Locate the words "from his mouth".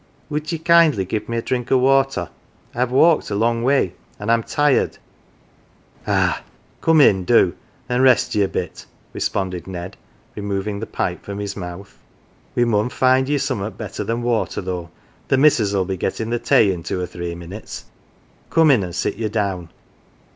11.23-11.99